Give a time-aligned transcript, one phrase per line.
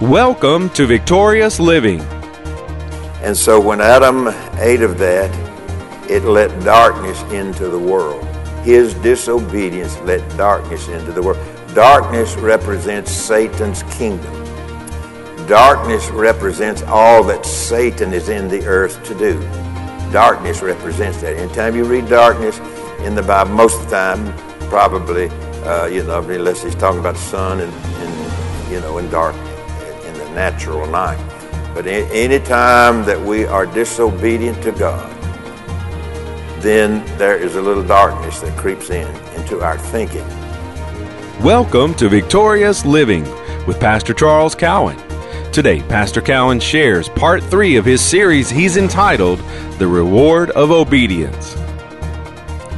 [0.00, 2.00] Welcome to Victorious Living.
[3.20, 4.28] And so when Adam
[4.60, 5.28] ate of that,
[6.08, 8.24] it let darkness into the world.
[8.64, 11.44] His disobedience let darkness into the world.
[11.74, 14.32] Darkness represents Satan's kingdom.
[15.48, 19.40] Darkness represents all that Satan is in the earth to do.
[20.12, 21.34] Darkness represents that.
[21.36, 22.60] Anytime you read darkness
[23.00, 25.28] in the Bible, most of the time, probably,
[25.64, 29.34] uh, you know, unless he's talking about the sun and, and you know, in dark,
[29.34, 29.57] in the
[30.38, 31.18] natural night.
[31.74, 35.12] But any time that we are disobedient to God,
[36.62, 40.24] then there is a little darkness that creeps in into our thinking.
[41.42, 43.24] Welcome to Victorious Living
[43.66, 44.96] with Pastor Charles Cowan.
[45.50, 49.40] Today, Pastor Cowan shares part three of his series he's entitled
[49.80, 51.56] The Reward of Obedience.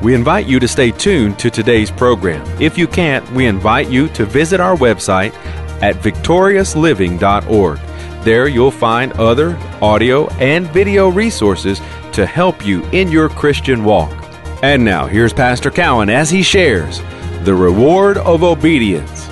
[0.00, 2.46] We invite you to stay tuned to today's program.
[2.62, 5.34] If you can't, we invite you to visit our website
[5.82, 7.78] at victoriousliving.org.
[8.24, 11.80] There you'll find other audio and video resources
[12.12, 14.12] to help you in your Christian walk.
[14.62, 17.00] And now, here's Pastor Cowan as he shares
[17.44, 19.28] the reward of obedience.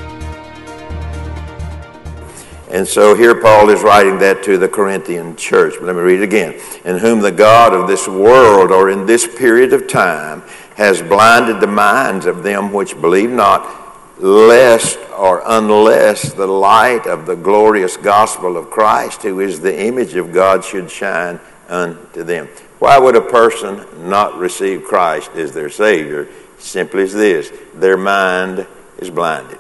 [2.70, 5.74] And so here Paul is writing that to the Corinthian church.
[5.80, 6.60] Let me read it again.
[6.84, 10.42] In whom the God of this world, or in this period of time,
[10.76, 13.85] has blinded the minds of them which believe not,
[14.18, 20.14] lest or unless the light of the glorious gospel of Christ, who is the image
[20.14, 22.48] of God, should shine unto them.
[22.78, 26.28] Why would a person not receive Christ as their Savior?
[26.58, 28.66] Simply as this their mind
[28.98, 29.58] is blinded.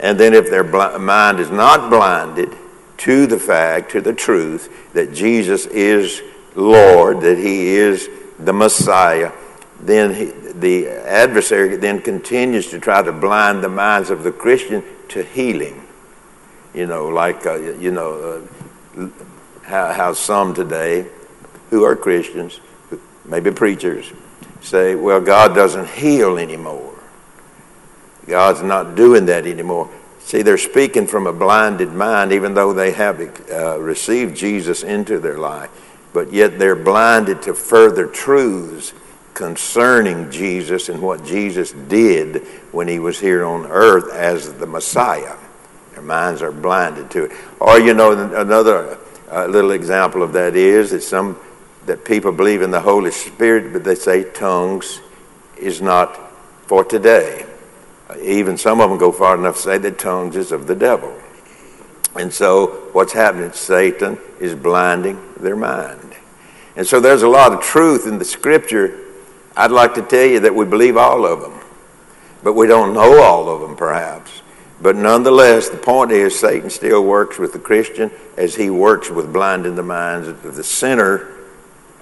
[0.00, 2.56] And then if their bl- mind is not blinded
[2.98, 6.20] to the fact, to the truth, that Jesus is
[6.54, 9.32] Lord, that He is the Messiah,
[9.82, 14.84] then he, the adversary then continues to try to blind the minds of the Christian
[15.08, 15.86] to healing.
[16.72, 18.46] You know, like, uh, you know,
[18.96, 19.08] uh,
[19.64, 21.06] how, how some today
[21.70, 22.60] who are Christians,
[23.24, 24.12] maybe preachers,
[24.60, 26.94] say, well, God doesn't heal anymore.
[28.26, 29.90] God's not doing that anymore.
[30.20, 33.20] See, they're speaking from a blinded mind, even though they have
[33.50, 35.70] uh, received Jesus into their life,
[36.12, 38.92] but yet they're blinded to further truths
[39.34, 45.36] concerning Jesus and what Jesus did when he was here on earth as the Messiah.
[45.92, 47.32] Their minds are blinded to it.
[47.60, 48.98] Or, you know, another
[49.30, 51.38] uh, little example of that is that some
[51.86, 55.00] that people believe in the Holy Spirit, but they say tongues
[55.56, 56.16] is not
[56.66, 57.44] for today.
[58.20, 61.18] Even some of them go far enough to say that tongues is of the devil.
[62.14, 63.52] And so what's happening?
[63.52, 66.14] Satan is blinding their mind.
[66.76, 69.01] And so there's a lot of truth in the scripture.
[69.56, 71.60] I'd like to tell you that we believe all of them,
[72.42, 74.42] but we don't know all of them perhaps.
[74.80, 79.32] But nonetheless, the point is Satan still works with the Christian as he works with
[79.32, 81.28] blinding the minds of the sinner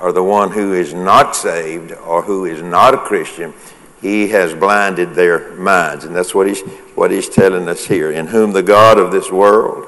[0.01, 3.53] or the one who is not saved or who is not a Christian
[4.01, 6.05] he has blinded their minds.
[6.05, 6.63] And that's what he's,
[6.95, 8.11] what he's telling us here.
[8.11, 9.87] In whom the God of this world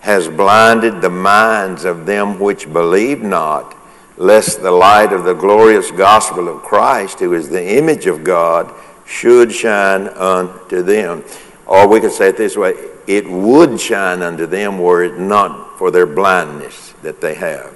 [0.00, 3.74] has blinded the minds of them which believe not,
[4.18, 8.74] lest the light of the glorious gospel of Christ, who is the image of God,
[9.06, 11.24] should shine unto them.
[11.66, 12.74] Or we could say it this way
[13.06, 17.74] it would shine unto them were it not for their blindness that they have.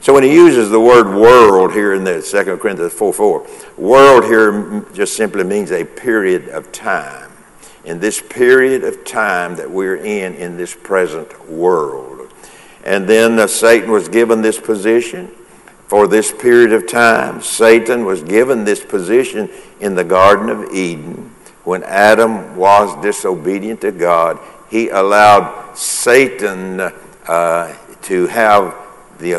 [0.00, 4.24] So when he uses the word world here in the 2 Corinthians 4 4, world
[4.24, 7.30] here just simply means a period of time.
[7.84, 12.32] In this period of time that we're in, in this present world.
[12.84, 15.32] And then uh, Satan was given this position
[15.92, 17.42] for this period of time.
[17.42, 21.30] Satan was given this position in the Garden of Eden
[21.64, 24.38] when Adam was disobedient to God.
[24.70, 28.74] He allowed Satan uh, to have
[29.18, 29.32] the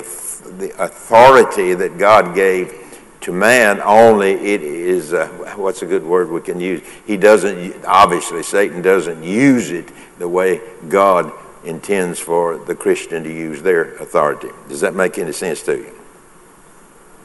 [0.60, 5.26] the authority that God gave to man, only it is, uh,
[5.56, 6.84] what's a good word we can use?
[7.08, 9.90] He doesn't, obviously, Satan doesn't use it
[10.20, 11.32] the way God
[11.66, 14.50] intends for the Christian to use their authority.
[14.70, 16.03] Does that make any sense to you?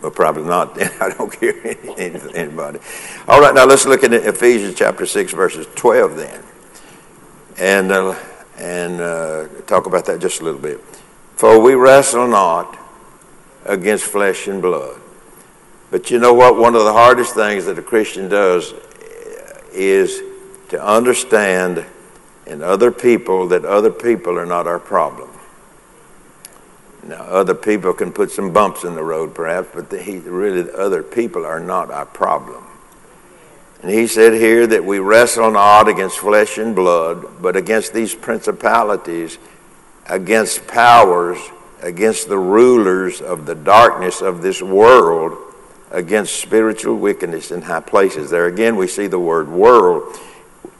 [0.02, 0.80] Well, probably not.
[1.02, 2.78] I don't care anybody.
[3.26, 6.42] All right, now let's look at Ephesians chapter 6, verses 12 then.
[7.58, 8.18] And, uh,
[8.56, 10.80] and uh, talk about that just a little bit.
[11.36, 12.78] For we wrestle not
[13.64, 15.00] against flesh and blood.
[15.90, 16.56] But you know what?
[16.56, 18.74] One of the hardest things that a Christian does
[19.72, 20.20] is
[20.68, 21.84] to understand
[22.46, 25.30] in other people that other people are not our problem.
[27.08, 30.70] Now, other people can put some bumps in the road, perhaps, but the, he, really,
[30.72, 32.64] other people are not our problem.
[33.82, 38.14] And he said here that we wrestle not against flesh and blood, but against these
[38.14, 39.38] principalities
[40.08, 41.38] against powers,
[41.82, 45.36] against the rulers of the darkness of this world,
[45.90, 48.30] against spiritual wickedness in high places.
[48.30, 50.18] There again, we see the word world,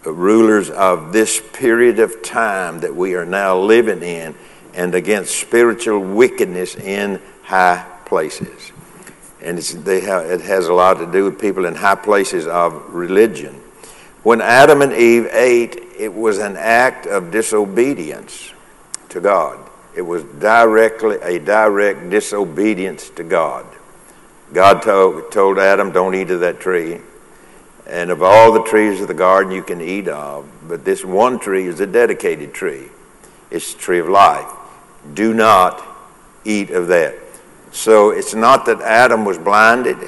[0.05, 4.35] rulers of this period of time that we are now living in,
[4.79, 8.71] and against spiritual wickedness in high places.
[9.43, 13.55] And have, it has a lot to do with people in high places of religion.
[14.23, 18.53] When Adam and Eve ate, it was an act of disobedience
[19.09, 19.59] to God.
[19.97, 23.67] It was directly a direct disobedience to God.
[24.53, 27.01] God told, told Adam, Don't eat of that tree.
[27.85, 31.41] And of all the trees of the garden you can eat of, but this one
[31.41, 32.91] tree is a dedicated tree.
[33.51, 34.53] It's the tree of life.
[35.15, 35.83] Do not
[36.45, 37.17] eat of that.
[37.73, 39.99] So it's not that Adam was blinded.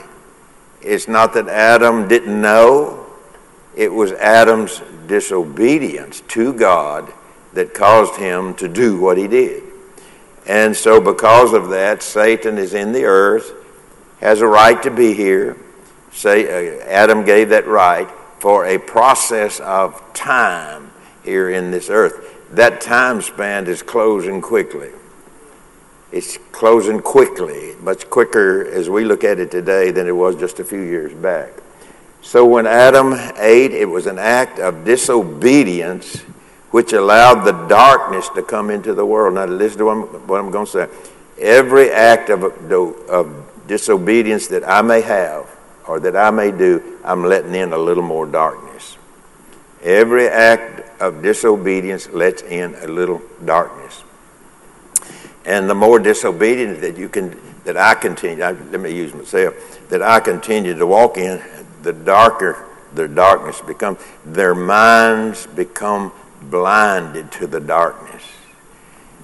[0.81, 3.06] It's not that Adam didn't know.
[3.76, 7.12] It was Adam's disobedience to God
[7.52, 9.62] that caused him to do what he did.
[10.46, 13.52] And so, because of that, Satan is in the earth,
[14.20, 15.56] has a right to be here.
[16.12, 18.08] Say, uh, Adam gave that right
[18.38, 20.90] for a process of time
[21.22, 22.34] here in this earth.
[22.52, 24.91] That time span is closing quickly.
[26.12, 30.58] It's closing quickly, much quicker as we look at it today than it was just
[30.58, 31.50] a few years back.
[32.23, 36.23] So when Adam ate, it was an act of disobedience
[36.73, 39.35] which allowed the darkness to come into the world.
[39.35, 40.88] Now, listen to what I'm, going to say.
[41.38, 45.49] Every act of, of disobedience that I may have
[45.87, 48.97] or that I may do, I'm letting in a little more darkness.
[49.82, 54.05] Every act of disobedience lets in a little darkness.
[55.44, 59.88] And the more disobedient that you can, that I continue, I, let me use myself,
[59.88, 61.43] that I continue to walk in,
[61.82, 63.99] the darker their darkness becomes.
[64.25, 66.12] Their minds become
[66.43, 68.23] blinded to the darkness.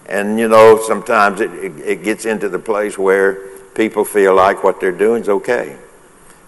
[0.09, 4.63] And you know, sometimes it, it, it, gets into the place where people feel like
[4.63, 5.77] what they're doing is okay,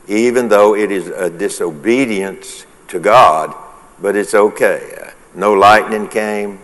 [0.07, 3.55] even though it is a disobedience to God,
[4.01, 5.08] but it's okay.
[5.39, 6.59] No lightning came,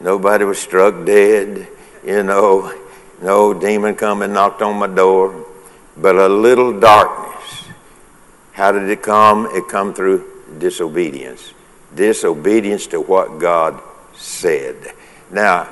[0.00, 1.66] nobody was struck dead,
[2.06, 2.72] you know,
[3.20, 5.46] no demon come and knocked on my door,
[5.96, 7.64] but a little darkness.
[8.52, 9.46] How did it come?
[9.52, 10.24] It come through
[10.58, 11.52] disobedience
[11.94, 13.80] disobedience to what God
[14.14, 14.76] said.
[15.30, 15.68] Now,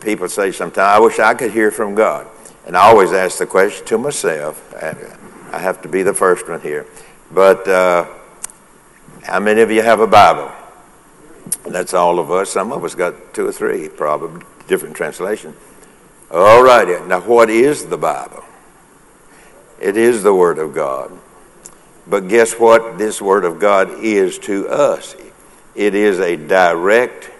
[0.00, 2.26] people say sometimes, I wish I could hear from God.
[2.66, 4.74] And I always ask the question to myself.
[4.74, 6.86] I have to be the first one here.
[7.30, 8.06] But uh,
[9.22, 10.50] how many of you have a Bible?
[11.66, 12.50] That's all of us.
[12.50, 15.54] Some of us got two or three, probably, different translation.
[16.30, 16.92] All righty.
[17.06, 18.44] Now, what is the Bible?
[19.80, 21.12] It is the Word of God.
[22.06, 25.16] But guess what this Word of God is to us?
[25.74, 27.30] It is a direct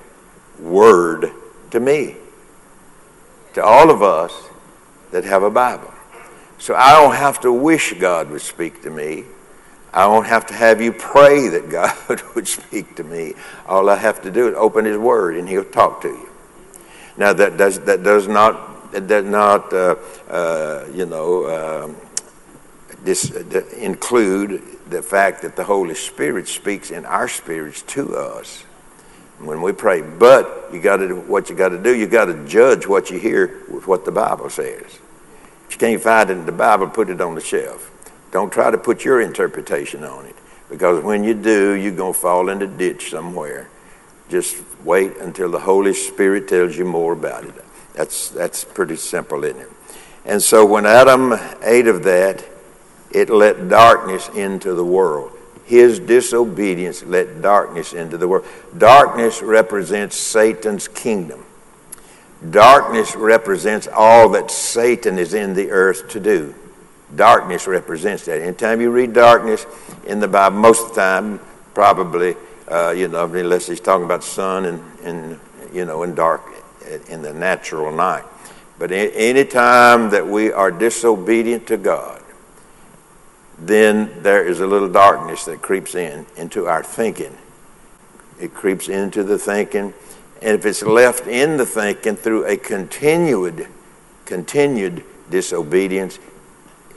[0.58, 1.30] word
[1.70, 2.16] to me,
[3.54, 4.32] to all of us
[5.10, 5.92] that have a Bible.
[6.58, 9.24] So I don't have to wish God would speak to me.
[9.94, 13.34] I won't have to have you pray that God would speak to me.
[13.66, 16.28] All I have to do is open His Word and He'll talk to you.
[17.16, 19.94] Now that does that does not that does not uh,
[20.28, 21.96] uh, you know um,
[23.04, 28.62] this uh, include the fact that the Holy Spirit speaks in our spirits to us
[29.38, 30.02] when we pray.
[30.02, 31.94] But you got to what you got to do.
[31.94, 34.98] You got to judge what you hear with what the Bible says.
[35.68, 37.92] If you can't find it in the Bible, put it on the shelf.
[38.34, 40.34] Don't try to put your interpretation on it
[40.68, 43.68] because when you do, you're gonna fall in a ditch somewhere.
[44.28, 47.54] Just wait until the Holy Spirit tells you more about it.
[47.92, 49.70] That's that's pretty simple, isn't it?
[50.24, 52.44] And so when Adam ate of that
[53.12, 55.30] it let darkness into the world.
[55.64, 58.46] His disobedience let darkness into the world.
[58.76, 61.44] Darkness represents Satan's kingdom.
[62.50, 66.52] Darkness represents all that Satan is in the earth to do.
[67.16, 68.40] Darkness represents that.
[68.40, 69.66] Anytime you read darkness
[70.06, 71.40] in the Bible, most of the time,
[71.74, 72.36] probably,
[72.68, 75.40] uh, you know, unless he's talking about sun and, and
[75.72, 76.42] you know, in dark,
[77.08, 78.24] in the natural night.
[78.78, 82.22] But any time that we are disobedient to God,
[83.58, 87.36] then there is a little darkness that creeps in into our thinking.
[88.40, 89.94] It creeps into the thinking,
[90.42, 93.68] and if it's left in the thinking through a continued,
[94.24, 96.18] continued disobedience,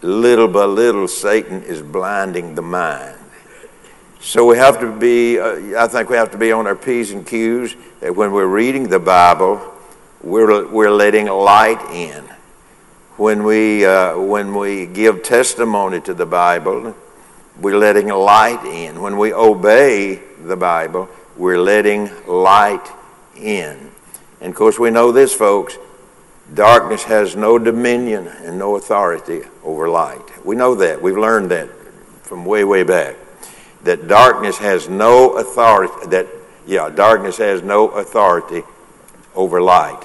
[0.01, 3.17] little by little, Satan is blinding the mind.
[4.19, 7.11] So we have to be, uh, I think we have to be on our P's
[7.11, 9.61] and Q's that when we're reading the Bible,
[10.21, 12.23] we're, we're letting light in
[13.17, 16.95] when we, uh, when we give testimony to the Bible,
[17.59, 19.01] we're letting light in.
[19.01, 22.85] When we obey the Bible, we're letting light
[23.35, 23.91] in.
[24.41, 25.77] And of course, we know this, folks
[26.53, 30.45] darkness has no dominion and no authority over light.
[30.45, 31.01] We know that.
[31.01, 31.69] We've learned that
[32.23, 33.15] from way, way back.
[33.83, 36.27] That darkness has no authority, that,
[36.65, 38.63] yeah, darkness has no authority
[39.35, 40.03] over light.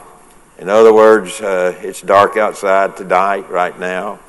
[0.59, 4.21] In other words, uh, it's dark outside tonight, right now.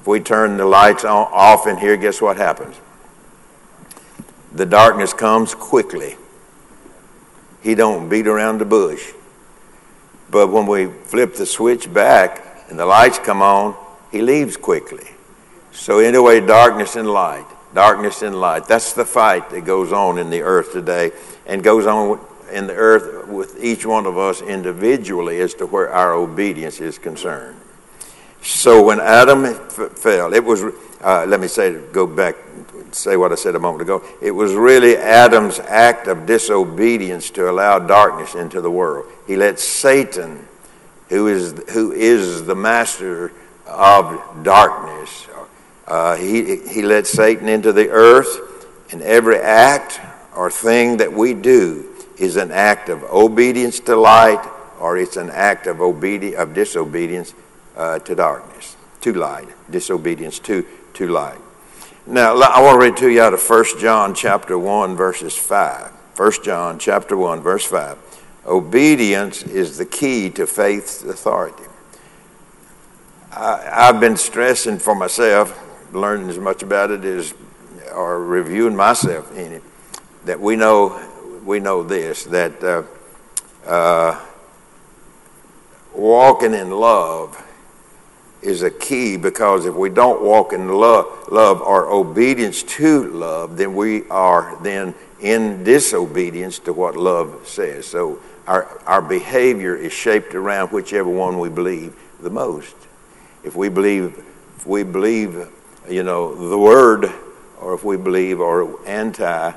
[0.00, 2.76] If we turn the lights on, off in here, guess what happens?
[4.52, 6.16] The darkness comes quickly.
[7.62, 9.12] He don't beat around the bush.
[10.34, 13.76] But when we flip the switch back and the lights come on,
[14.10, 15.06] he leaves quickly.
[15.70, 18.66] So, anyway, darkness and light, darkness and light.
[18.66, 21.12] That's the fight that goes on in the earth today
[21.46, 22.18] and goes on
[22.50, 26.98] in the earth with each one of us individually as to where our obedience is
[26.98, 27.60] concerned.
[28.42, 30.64] So, when Adam f- fell, it was,
[31.04, 32.36] uh, let me say, go back
[32.94, 34.02] say what I said a moment ago.
[34.22, 39.10] It was really Adam's act of disobedience to allow darkness into the world.
[39.26, 40.46] He let Satan,
[41.08, 43.32] who is, who is the master
[43.66, 45.26] of darkness,
[45.86, 50.00] uh, he, he let Satan into the earth, and every act
[50.34, 54.44] or thing that we do is an act of obedience to light
[54.80, 57.34] or it's an act of, obedi- of disobedience
[57.76, 61.38] uh, to darkness, to light, disobedience to, to light.
[62.06, 65.90] Now, I want to read to you out of 1 John chapter 1, verses 5.
[66.16, 67.98] 1 John chapter 1, verse 5.
[68.46, 71.64] Obedience is the key to faith's authority.
[73.32, 75.58] I, have been stressing for myself,
[75.92, 77.34] learning as much about it as,
[77.92, 79.62] or reviewing myself in it,
[80.26, 81.00] that we know,
[81.44, 82.82] we know this, that uh,
[83.66, 84.24] uh,
[85.94, 87.40] walking in love
[88.44, 93.56] is a key because if we don't walk in love, love or obedience to love,
[93.56, 97.86] then we are then in disobedience to what love says.
[97.86, 102.76] So our, our behavior is shaped around whichever one we believe the most.
[103.42, 104.22] If we believe,
[104.56, 105.48] if we believe,
[105.88, 107.10] you know, the word,
[107.60, 109.52] or if we believe or anti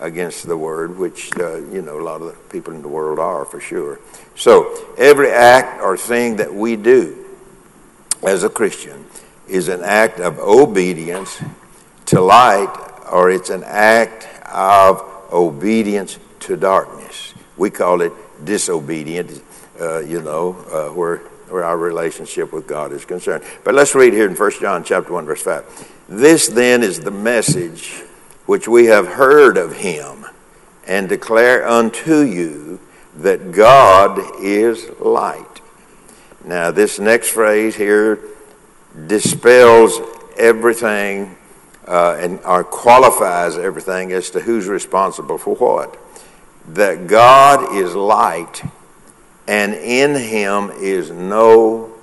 [0.00, 3.44] against the word, which uh, you know a lot of people in the world are
[3.44, 4.00] for sure.
[4.34, 7.23] So every act or thing that we do
[8.26, 9.04] as a Christian
[9.48, 11.42] is an act of obedience
[12.06, 12.72] to light
[13.10, 15.02] or it's an act of
[15.32, 17.34] obedience to darkness.
[17.56, 18.12] We call it
[18.44, 19.42] disobedient,
[19.80, 23.44] uh, you know, uh, where, where our relationship with God is concerned.
[23.62, 25.92] But let's read here in 1 John chapter 1, verse 5.
[26.08, 28.02] This then is the message
[28.46, 30.26] which we have heard of him
[30.86, 32.80] and declare unto you
[33.16, 35.60] that God is light
[36.44, 38.18] now, this next phrase here
[39.06, 39.98] dispels
[40.36, 41.36] everything
[41.88, 45.98] uh, and or qualifies everything as to who's responsible for what.
[46.68, 48.62] That God is light,
[49.48, 51.94] and in Him is no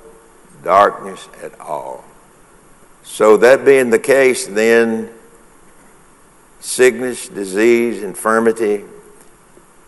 [0.64, 2.04] darkness at all.
[3.04, 5.10] So, that being the case, then
[6.60, 8.86] sickness, disease, infirmity,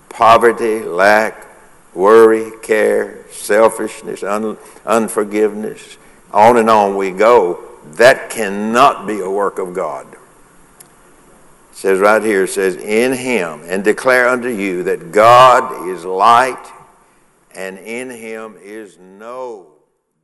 [0.10, 1.48] poverty, lack,
[1.93, 5.97] worry, care, selfishness, un- unforgiveness,
[6.31, 7.63] on and on we go.
[7.93, 10.07] That cannot be a work of God.
[10.13, 16.05] It says right here, it says, In him, and declare unto you that God is
[16.05, 16.65] light,
[17.53, 19.67] and in him is no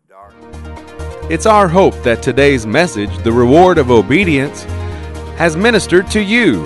[0.07, 1.29] darkness.
[1.29, 4.63] It's our hope that today's message, The Reward of Obedience,
[5.37, 6.65] has ministered to you.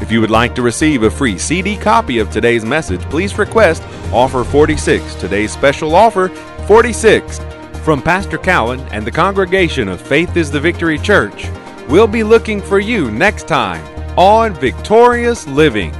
[0.00, 3.82] If you would like to receive a free CD copy of today's message, please request
[4.12, 5.16] Offer 46.
[5.16, 6.28] Today's special offer
[6.66, 7.40] 46.
[7.82, 11.48] From Pastor Cowan and the congregation of Faith is the Victory Church,
[11.88, 13.84] we'll be looking for you next time
[14.16, 15.92] on Victorious Living.